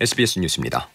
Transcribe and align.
SBS 0.00 0.40
뉴스입니다. 0.40 0.88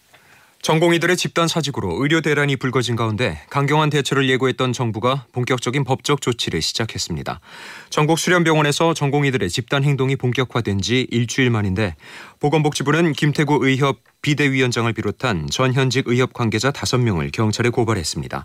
전공의들의 0.62 1.16
집단 1.16 1.48
사직으로 1.48 2.02
의료 2.02 2.20
대란이 2.20 2.56
불거진 2.56 2.94
가운데 2.94 3.40
강경한 3.48 3.88
대처를 3.88 4.28
예고했던 4.28 4.74
정부가 4.74 5.24
본격적인 5.32 5.84
법적 5.84 6.20
조치를 6.20 6.60
시작했습니다. 6.60 7.40
전국 7.88 8.18
수련병원에서 8.18 8.92
전공의들의 8.92 9.48
집단 9.48 9.84
행동이 9.84 10.16
본격화된 10.16 10.82
지 10.82 11.06
일주일 11.10 11.48
만인데 11.48 11.96
보건복지부는 12.40 13.12
김태구 13.14 13.66
의협 13.66 14.00
비대위원장을 14.20 14.92
비롯한 14.92 15.48
전 15.50 15.72
현직 15.72 16.06
의협 16.06 16.34
관계자 16.34 16.70
5명을 16.70 17.32
경찰에 17.32 17.70
고발했습니다. 17.70 18.44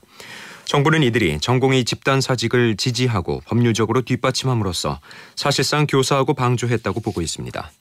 정부는 0.64 1.04
이들이 1.04 1.40
전공의 1.42 1.84
집단 1.84 2.22
사직을 2.22 2.78
지지하고 2.78 3.42
법률적으로 3.46 4.04
뒷받침함으로써 4.04 5.02
사실상 5.36 5.86
교사하고 5.86 6.34
방조했다고 6.34 7.02
보고 7.02 7.22
있습니다. 7.22 7.72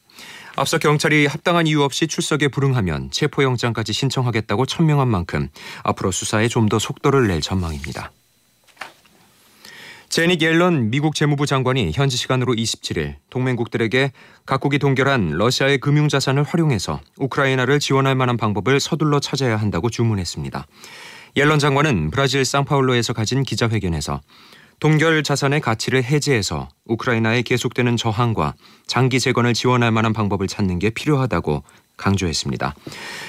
앞서 0.56 0.78
경찰이 0.78 1.26
합당한 1.26 1.66
이유 1.66 1.82
없이 1.82 2.06
출석에 2.06 2.48
불응하면 2.48 3.10
체포영장까지 3.10 3.92
신청하겠다고 3.92 4.66
천명한 4.66 5.08
만큼 5.08 5.48
앞으로 5.82 6.12
수사에 6.12 6.48
좀 6.48 6.68
더 6.68 6.78
속도를 6.78 7.26
낼 7.26 7.40
전망입니다. 7.40 8.12
제닉 10.08 10.40
옐런 10.42 10.90
미국 10.90 11.16
재무부 11.16 11.44
장관이 11.44 11.90
현지 11.92 12.16
시간으로 12.16 12.54
27일 12.54 13.16
동맹국들에게 13.30 14.12
각국이 14.46 14.78
동결한 14.78 15.30
러시아의 15.32 15.78
금융자산을 15.78 16.44
활용해서 16.44 17.00
우크라이나를 17.16 17.80
지원할 17.80 18.14
만한 18.14 18.36
방법을 18.36 18.78
서둘러 18.78 19.18
찾아야 19.18 19.56
한다고 19.56 19.90
주문했습니다. 19.90 20.68
옐런 21.36 21.58
장관은 21.58 22.12
브라질 22.12 22.44
상파울로에서 22.44 23.12
가진 23.12 23.42
기자회견에서 23.42 24.20
동결 24.80 25.22
자산의 25.22 25.60
가치를 25.60 26.04
해제해서 26.04 26.68
우크라이나에 26.86 27.42
계속되는 27.42 27.96
저항과 27.96 28.54
장기 28.86 29.20
재건을 29.20 29.54
지원할 29.54 29.90
만한 29.92 30.12
방법을 30.12 30.46
찾는 30.46 30.78
게 30.78 30.90
필요하다고 30.90 31.62
강조했습니다. 31.96 32.74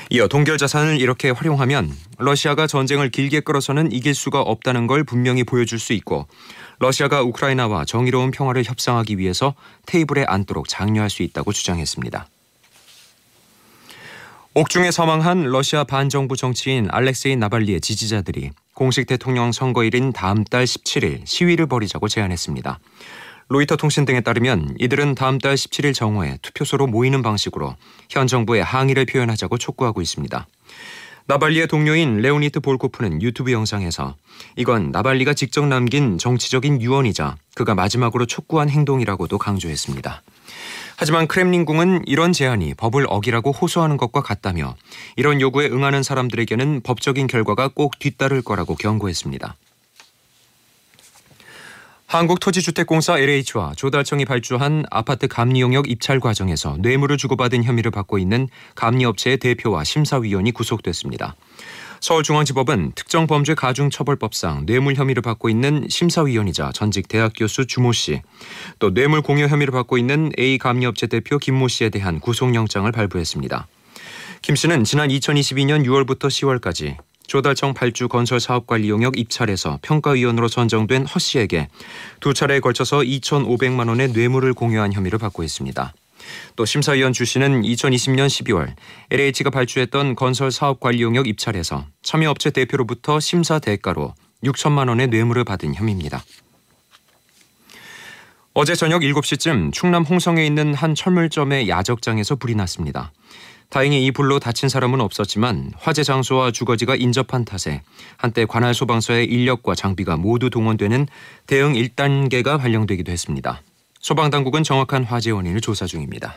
이어 0.09 0.27
동결 0.27 0.57
자산을 0.57 0.99
이렇게 0.99 1.29
활용하면 1.29 1.95
러시아가 2.17 2.67
전쟁을 2.67 3.09
길게 3.09 3.41
끌어서는 3.41 3.91
이길 3.91 4.15
수가 4.15 4.41
없다는 4.41 4.87
걸 4.87 5.03
분명히 5.03 5.43
보여줄 5.43 5.79
수 5.79 5.93
있고 5.93 6.27
러시아가 6.79 7.21
우크라이나와 7.21 7.85
정의로운 7.85 8.31
평화를 8.31 8.63
협상하기 8.63 9.17
위해서 9.17 9.53
테이블에 9.85 10.25
앉도록 10.27 10.67
장려할 10.67 11.09
수 11.09 11.23
있다고 11.23 11.53
주장했습니다. 11.53 12.27
옥중에 14.55 14.91
사망한 14.91 15.43
러시아 15.43 15.83
반정부 15.83 16.37
정치인 16.37 16.87
알렉세이 16.89 17.35
나발리의 17.35 17.81
지지자들이 17.81 18.51
공식 18.75 19.07
대통령 19.07 19.53
선거일인 19.53 20.11
다음 20.11 20.43
달 20.43 20.65
17일 20.65 21.25
시위를 21.25 21.65
벌이자고 21.65 22.09
제안했습니다. 22.09 22.79
로이터 23.47 23.77
통신 23.77 24.03
등에 24.03 24.19
따르면 24.19 24.75
이들은 24.79 25.15
다음 25.15 25.37
달 25.37 25.55
17일 25.55 25.93
정오에 25.93 26.39
투표소로 26.41 26.87
모이는 26.87 27.21
방식으로 27.21 27.77
현 28.09 28.27
정부에 28.27 28.59
항의를 28.59 29.05
표현하자고 29.05 29.57
촉구하고 29.57 30.01
있습니다. 30.01 30.45
나발리의 31.27 31.67
동료인 31.67 32.17
레오니트 32.17 32.59
볼코프는 32.59 33.21
유튜브 33.21 33.53
영상에서 33.53 34.17
이건 34.57 34.91
나발리가 34.91 35.33
직접 35.33 35.65
남긴 35.65 36.17
정치적인 36.17 36.81
유언이자 36.81 37.37
그가 37.55 37.75
마지막으로 37.75 38.25
촉구한 38.25 38.69
행동이라고도 38.69 39.37
강조했습니다. 39.37 40.21
하지만 40.97 41.27
크렘린궁은 41.27 42.03
이런 42.05 42.31
제안이 42.31 42.73
법을 42.75 43.05
어기라고 43.09 43.51
호소하는 43.51 43.97
것과 43.97 44.21
같다며 44.21 44.75
이런 45.15 45.41
요구에 45.41 45.67
응하는 45.67 46.03
사람들에게는 46.03 46.81
법적인 46.81 47.27
결과가 47.27 47.69
꼭 47.69 47.99
뒤따를 47.99 48.41
거라고 48.41 48.75
경고했습니다. 48.75 49.55
한국토지주택공사 52.07 53.19
LH와 53.19 53.73
조달청이 53.75 54.25
발주한 54.25 54.85
아파트 54.89 55.27
감리 55.27 55.59
용역 55.59 55.89
입찰 55.89 56.19
과정에서 56.19 56.77
뇌물을 56.79 57.17
주고받은 57.17 57.63
혐의를 57.63 57.91
받고 57.91 58.19
있는 58.19 58.47
감리업체의 58.75 59.37
대표와 59.37 59.83
심사위원이 59.83 60.51
구속됐습니다. 60.51 61.35
서울중앙지법은 62.01 62.93
특정범죄 62.95 63.55
가중처벌법상 63.55 64.65
뇌물 64.65 64.95
혐의를 64.95 65.21
받고 65.21 65.49
있는 65.49 65.87
심사위원이자 65.89 66.71
전직 66.73 67.07
대학 67.07 67.33
교수 67.35 67.65
주모 67.65 67.91
씨, 67.91 68.21
또 68.79 68.93
뇌물 68.93 69.21
공여 69.21 69.47
혐의를 69.47 69.71
받고 69.71 69.97
있는 69.97 70.31
A 70.37 70.57
감리업체 70.57 71.07
대표 71.07 71.37
김모 71.37 71.67
씨에 71.67 71.89
대한 71.89 72.19
구속영장을 72.19 72.91
발부했습니다. 72.91 73.67
김 74.41 74.55
씨는 74.55 74.83
지난 74.83 75.09
2022년 75.09 75.85
6월부터 75.85 76.27
10월까지 76.27 76.97
조달청 77.27 77.73
발주 77.73 78.07
건설 78.07 78.39
사업관리 78.39 78.89
용역 78.89 79.17
입찰에서 79.17 79.79
평가위원으로 79.81 80.47
선정된 80.47 81.07
허 81.07 81.19
씨에게 81.19 81.67
두 82.19 82.33
차례에 82.33 82.59
걸쳐서 82.59 82.99
2,500만 82.99 83.87
원의 83.89 84.09
뇌물을 84.09 84.53
공여한 84.53 84.93
혐의를 84.93 85.17
받고 85.17 85.43
있습니다. 85.43 85.93
또 86.55 86.65
심사위원 86.65 87.13
주 87.13 87.25
씨는 87.25 87.61
2020년 87.61 88.27
12월 88.27 88.73
LH가 89.11 89.49
발주했던 89.49 90.15
건설 90.15 90.51
사업 90.51 90.79
관리 90.79 91.01
용역 91.01 91.27
입찰에서 91.27 91.85
참여업체 92.03 92.51
대표로부터 92.51 93.19
심사 93.19 93.59
대가로 93.59 94.13
6천만 94.43 94.89
원의 94.89 95.07
뇌물을 95.07 95.43
받은 95.43 95.75
혐의입니다. 95.75 96.23
어제 98.53 98.73
저녁 98.73 99.01
7시쯤 99.01 99.73
충남 99.73 100.03
홍성에 100.03 100.45
있는 100.45 100.73
한 100.73 100.95
철물점의 100.95 101.67
야적장에서 101.67 102.37
불이 102.37 102.55
났습니다. 102.55 103.11
다행히 103.69 104.05
이 104.05 104.11
불로 104.11 104.39
다친 104.39 104.69
사람은 104.69 105.01
없었지만 105.01 105.73
화재 105.77 106.03
장소와 106.03 106.51
주거지가 106.51 106.95
인접한 106.95 107.43
탓에 107.43 107.81
한때 108.15 108.45
관할 108.45 108.73
소방서의 108.73 109.25
인력과 109.25 109.75
장비가 109.75 110.15
모두 110.15 110.49
동원되는 110.49 111.07
대응 111.47 111.73
1단계가 111.73 112.57
발령되기도 112.57 113.11
했습니다. 113.11 113.61
소방당국은 114.05 114.61
정확한 114.61 115.03
화재 115.03 115.31
원인을 115.31 115.61
조사 115.61 115.87
중입니다. 115.87 116.35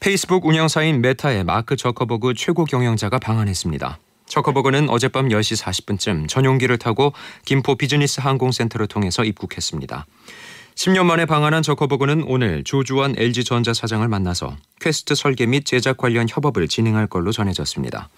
페이스북 0.00 0.46
운영사인 0.46 1.00
메타의 1.00 1.44
마크 1.44 1.76
저커버그 1.76 2.34
최고 2.34 2.64
경영자가 2.64 3.20
방한했습니다. 3.20 4.00
저커버그는 4.26 4.90
어젯밤 4.90 5.28
10시 5.28 5.62
40분쯤 5.62 6.28
전용기를 6.28 6.76
타고 6.78 7.12
김포 7.44 7.76
비즈니스 7.76 8.18
항공센터를 8.18 8.88
통해서 8.88 9.22
입국했습니다. 9.22 10.06
10년 10.74 11.04
만에 11.04 11.24
방한한 11.24 11.62
저커버그는 11.62 12.24
오늘 12.26 12.64
조주완 12.64 13.14
LG전자 13.16 13.72
사장을 13.74 14.08
만나서 14.08 14.56
퀘스트 14.80 15.14
설계 15.14 15.46
및 15.46 15.66
제작 15.66 15.98
관련 15.98 16.26
협업을 16.28 16.66
진행할 16.66 17.06
걸로 17.06 17.30
전해졌습니다. 17.30 18.08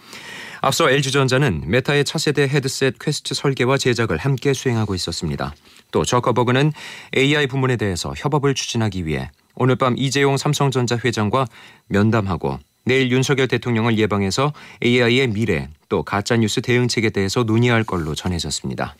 앞서 0.61 0.91
LG전자는 0.91 1.65
메타의 1.67 2.05
차세대 2.05 2.43
헤드셋 2.43 2.99
퀘스트 2.99 3.35
설계와 3.35 3.79
제작을 3.79 4.17
함께 4.17 4.53
수행하고 4.53 4.95
있었습니다. 4.95 5.55
또 5.91 6.05
저커버그는 6.05 6.73
AI 7.17 7.47
부문에 7.47 7.77
대해서 7.77 8.13
협업을 8.17 8.55
추진하기 8.55 9.07
위해 9.07 9.31
오늘 9.55 9.77
밤 9.77 9.95
이재용 9.97 10.37
삼성전자 10.37 10.99
회장과 11.03 11.47
면담하고 11.89 12.59
내일 12.85 13.11
윤석열 13.11 13.49
대통령을 13.49 13.99
예방해서 13.99 14.53
AI의 14.83 15.29
미래 15.29 15.69
또 15.89 16.03
가짜뉴스 16.03 16.61
대응책에 16.61 17.11
대해서 17.11 17.43
논의할 17.43 17.83
걸로 17.85 18.15
전해졌습니다. 18.15 18.95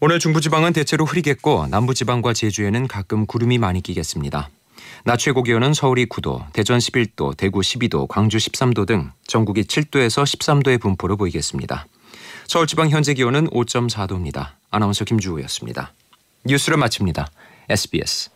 오늘 0.00 0.18
중부지방은 0.18 0.72
대체로 0.72 1.04
흐리겠고 1.04 1.66
남부지방과 1.66 2.32
제주에는 2.32 2.88
가끔 2.88 3.26
구름이 3.26 3.58
많이 3.58 3.82
끼겠습니다. 3.82 4.48
낮 5.04 5.16
최고 5.16 5.42
기온은 5.42 5.72
서울이 5.72 6.06
9도, 6.06 6.52
대전 6.52 6.78
11도, 6.78 7.36
대구 7.36 7.60
12도, 7.60 8.06
광주 8.08 8.36
13도 8.36 8.86
등 8.86 9.10
전국이 9.26 9.62
7도에서 9.62 10.24
13도의 10.24 10.80
분포로 10.80 11.16
보이겠습니다. 11.16 11.86
서울 12.46 12.66
지방 12.66 12.90
현재 12.90 13.14
기온은 13.14 13.48
5.4도입니다. 13.48 14.50
아나운서 14.70 15.04
김주우였습니다. 15.04 15.92
뉴스를 16.44 16.76
마칩니다. 16.78 17.28
SBS 17.68 18.30